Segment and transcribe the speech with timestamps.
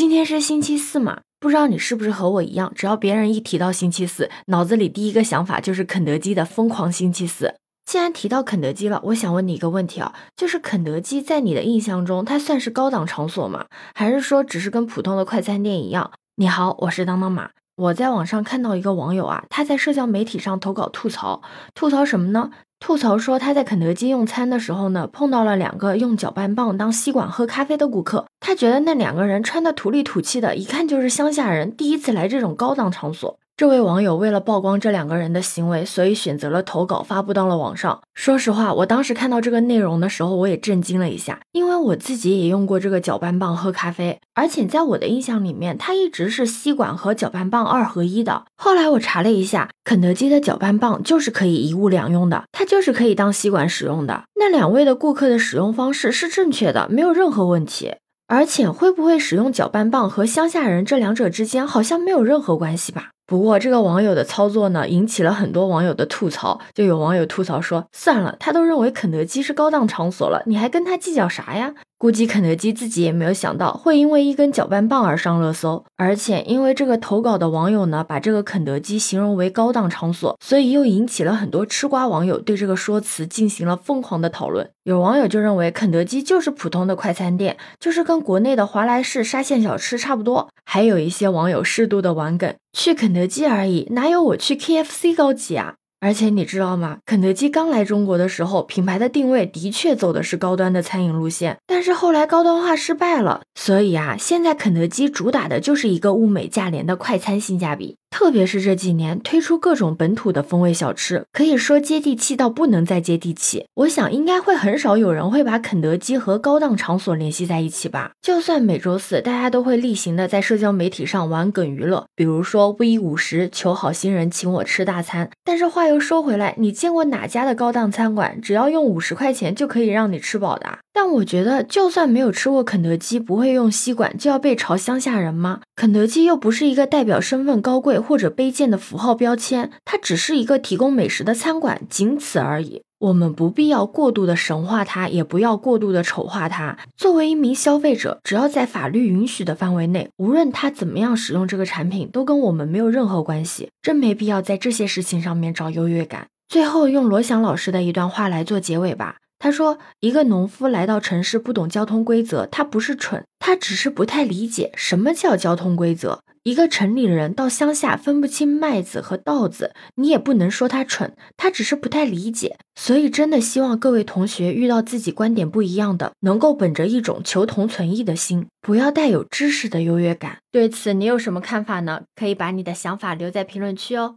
[0.00, 1.20] 今天是星期四嘛？
[1.38, 7.56] 不知道你是不是和我一样，只要别人一提到星期四，脑子里第一个想法就是肯德基的疯狂星期四。
[7.84, 13.66] 既然提到肯德基了，我想问你一个问题啊，就是肯德基在你的印象中，它算是高档场所吗？
[13.94, 16.10] 还是说只是跟普通的快餐店一样？
[16.36, 17.50] 你好，我是当当马。
[17.76, 21.42] 我在网上看到一个网友啊，他在社交媒体上投稿吐槽，
[21.74, 22.50] 吐槽什么呢？
[22.80, 28.26] 吐槽说他在肯德基用餐的时候呢，碰到了两个用搅拌棒当吸管喝咖啡的顾客。
[28.40, 33.38] 他觉得那两个人穿的土里土气的，一看就是乡下人，第一次来这种高档场所。
[33.60, 38.00] 这位网友为了曝光这两个人的行为，所以选择了投稿发布到了网上。
[38.14, 48.44] 说实话，我当时看到这个内容的时候，我也震惊了一下，因为我自己也用过这个搅拌棒喝咖啡，而且在我的印象里面，它一直是吸管和搅拌棒二合一的。
[48.56, 54.22] 后来我查了一下，肯德基的搅拌棒就是可以一物两用的，它就是可以当吸管使用的。
[54.36, 57.96] 那两位的顾客的使用方式是正确的，没有任何问题。
[58.26, 63.10] 而且会不会使用搅拌棒和乡下人这两者之间好像没有任何关系吧？
[63.30, 66.60] 不过这个网友的操作呢，引起了很多网友的吐槽。
[66.74, 84.68] 就有网友吐槽说：“算了，他都认为肯德基是高档场所了，你还跟他计较啥呀？”估计肯德基自己也没有想到会因为一根搅拌棒而上热搜，而且因为这个投稿的网友呢，把这个肯德基形容为高档场所，所以又引起了很多吃瓜网友对这个说辞进行了疯狂的讨论。
[84.84, 90.48] 有网友就认为肯德基就是普通的快餐店，就是跟国内的华莱士沙县小吃差不多。
[90.64, 95.74] 还有一些网友适度的玩梗，去肯德基而已，哪有我去 KFC 高级啊？
[96.00, 96.98] 而且你知道吗？
[97.04, 107.98] 肯德基刚来中国的时候，品牌的定位的确走的是高端的餐饮路线，但是后来高端化失败了，所以啊，现在肯德基主打的就是一个物美价廉的快餐性价比。
[108.20, 113.64] 特别是这几年推出各种本土的风味小吃，可以说接地气到不能再接地气。
[113.76, 118.10] 我想应该会很少有人会把肯德基和高档场所联系在一起吧。
[118.20, 125.30] 就算每周四大家都会例行的在社交媒体上玩梗娱乐，比如说 V 五十求好心人请我吃大餐。
[125.42, 130.80] 但是话又说回来，你见过哪家的高档餐馆只要用五十块钱就可以让你吃饱的？
[130.92, 135.60] 但我觉得，就算没有吃过肯德基，不会用吸管，就要被嘲乡下人吗？
[135.76, 142.82] 肯德基又不是一个代表身份高贵或者卑贱的符号标签，它只是一个提供美食的餐馆，仅此而已。
[142.98, 146.76] 我们不必要过度的神化它，也不要过度的丑化它。
[146.98, 153.70] 作为一名消费者，只要在法律允许的范围内，无论他怎么样使用这个产品，都跟我们没有任何关系。
[153.80, 156.26] 真没必要在这些事情上面找优越感。
[156.48, 159.16] 最后，用罗翔老师的一段话来做结尾吧。
[159.40, 166.20] 他说：“一个农夫来到城市，不懂交通规则，他不是蠢，他只是不太理解什么叫交通规则。
[166.42, 172.56] 一个城里人到乡下分不清麦子和稻子，你也不能说他蠢，他只是不太理解。
[172.74, 180.38] 所以，真的希望各位同学遇到自己观点不一样的，能够本着一种求同存异的心，不要带有知识的优越感。
[180.52, 182.02] 对此，你有什么看法呢？
[182.14, 184.16] 可以把你的想法留在评论区哦。”